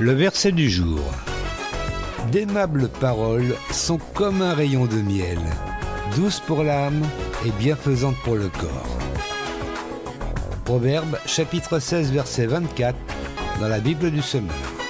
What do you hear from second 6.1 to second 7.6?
douces pour l'âme et